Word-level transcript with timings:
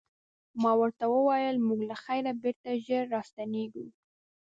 ما 0.61 0.71
ورته 0.81 1.03
وویل 1.09 1.57
موږ 1.67 1.79
له 1.89 1.95
خیره 2.03 2.31
بېرته 2.43 2.69
ژر 2.85 3.03
راستنیږو. 3.15 3.85